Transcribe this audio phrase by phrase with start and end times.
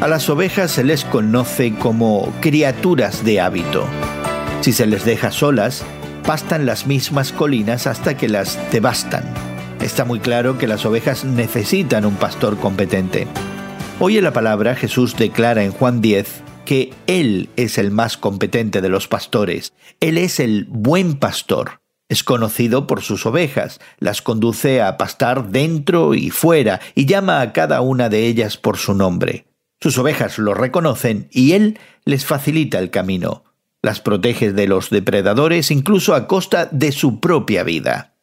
[0.00, 3.84] A las ovejas se les conoce como criaturas de hábito.
[4.60, 5.84] Si se les deja solas,
[6.24, 9.24] pastan las mismas colinas hasta que las devastan.
[9.80, 13.26] Está muy claro que las ovejas necesitan un pastor competente.
[13.98, 18.80] Hoy en la palabra Jesús declara en Juan 10 que Él es el más competente
[18.80, 19.72] de los pastores.
[19.98, 21.80] Él es el buen pastor.
[22.08, 27.52] Es conocido por sus ovejas, las conduce a pastar dentro y fuera y llama a
[27.52, 29.47] cada una de ellas por su nombre.
[29.80, 33.44] Sus ovejas lo reconocen y él les facilita el camino.
[33.80, 38.14] Las protege de los depredadores incluso a costa de su propia vida.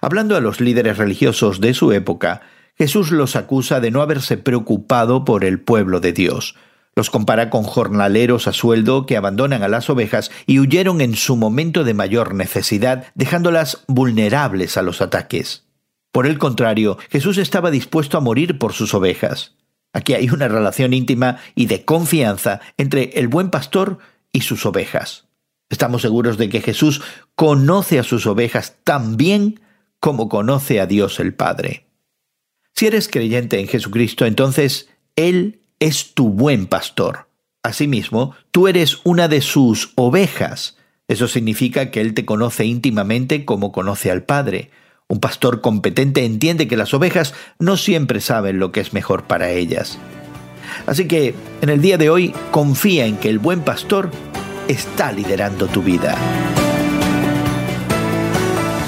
[0.00, 2.42] Hablando a los líderes religiosos de su época,
[2.76, 6.56] Jesús los acusa de no haberse preocupado por el pueblo de Dios.
[6.96, 11.36] Los compara con jornaleros a sueldo que abandonan a las ovejas y huyeron en su
[11.36, 15.64] momento de mayor necesidad, dejándolas vulnerables a los ataques.
[16.10, 19.54] Por el contrario, Jesús estaba dispuesto a morir por sus ovejas.
[19.92, 23.98] Aquí hay una relación íntima y de confianza entre el buen pastor
[24.32, 25.26] y sus ovejas.
[25.68, 27.02] Estamos seguros de que Jesús
[27.34, 29.60] conoce a sus ovejas tan bien
[30.00, 31.86] como conoce a Dios el Padre.
[32.74, 37.28] Si eres creyente en Jesucristo, entonces Él es tu buen pastor.
[37.62, 40.76] Asimismo, tú eres una de sus ovejas.
[41.06, 44.70] Eso significa que Él te conoce íntimamente como conoce al Padre.
[45.12, 49.50] Un pastor competente entiende que las ovejas no siempre saben lo que es mejor para
[49.50, 49.98] ellas.
[50.86, 54.10] Así que en el día de hoy confía en que el buen pastor
[54.68, 56.16] está liderando tu vida.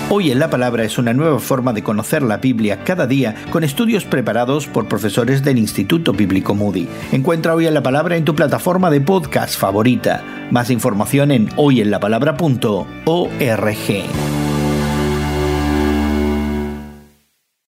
[0.08, 3.62] Hoy en la Palabra es una nueva forma de conocer la Biblia cada día con
[3.62, 6.88] estudios preparados por profesores del Instituto Bíblico Moody.
[7.12, 10.25] Encuentra Hoy en la Palabra en tu plataforma de podcast favorita.
[10.50, 14.44] Más información en hoyenlapalabra.org.